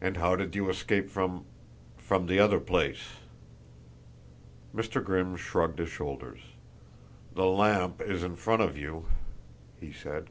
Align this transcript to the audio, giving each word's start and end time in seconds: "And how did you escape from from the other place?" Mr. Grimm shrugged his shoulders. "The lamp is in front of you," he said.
"And 0.00 0.18
how 0.18 0.36
did 0.36 0.54
you 0.54 0.70
escape 0.70 1.10
from 1.10 1.46
from 1.96 2.26
the 2.26 2.38
other 2.38 2.60
place?" 2.60 3.14
Mr. 4.72 5.02
Grimm 5.02 5.34
shrugged 5.34 5.80
his 5.80 5.88
shoulders. 5.88 6.38
"The 7.34 7.46
lamp 7.46 8.00
is 8.00 8.22
in 8.22 8.36
front 8.36 8.62
of 8.62 8.78
you," 8.78 9.06
he 9.80 9.90
said. 9.92 10.28